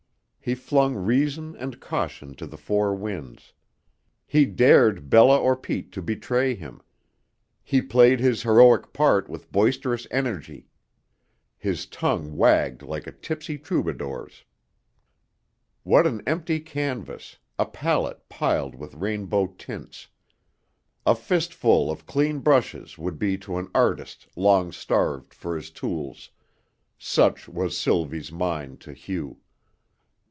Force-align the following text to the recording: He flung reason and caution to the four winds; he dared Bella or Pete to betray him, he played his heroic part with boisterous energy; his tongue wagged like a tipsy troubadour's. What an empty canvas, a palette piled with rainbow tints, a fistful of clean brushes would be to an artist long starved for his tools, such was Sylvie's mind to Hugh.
He 0.43 0.55
flung 0.55 0.95
reason 0.95 1.55
and 1.55 1.79
caution 1.79 2.33
to 2.37 2.47
the 2.47 2.57
four 2.57 2.95
winds; 2.95 3.53
he 4.25 4.47
dared 4.47 5.07
Bella 5.07 5.39
or 5.39 5.55
Pete 5.55 5.91
to 5.91 6.01
betray 6.01 6.55
him, 6.55 6.81
he 7.63 7.79
played 7.79 8.19
his 8.19 8.41
heroic 8.41 8.91
part 8.91 9.29
with 9.29 9.51
boisterous 9.51 10.07
energy; 10.09 10.65
his 11.59 11.85
tongue 11.85 12.35
wagged 12.35 12.81
like 12.81 13.05
a 13.05 13.11
tipsy 13.11 13.59
troubadour's. 13.59 14.43
What 15.83 16.07
an 16.07 16.23
empty 16.25 16.59
canvas, 16.59 17.37
a 17.59 17.67
palette 17.67 18.27
piled 18.27 18.73
with 18.73 18.95
rainbow 18.95 19.45
tints, 19.59 20.07
a 21.05 21.13
fistful 21.13 21.91
of 21.91 22.07
clean 22.07 22.39
brushes 22.39 22.97
would 22.97 23.19
be 23.19 23.37
to 23.37 23.57
an 23.57 23.69
artist 23.75 24.25
long 24.35 24.71
starved 24.71 25.35
for 25.35 25.55
his 25.55 25.69
tools, 25.69 26.31
such 26.97 27.47
was 27.47 27.77
Sylvie's 27.77 28.31
mind 28.31 28.79
to 28.81 28.93
Hugh. 28.93 29.37